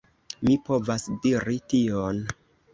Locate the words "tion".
1.77-2.27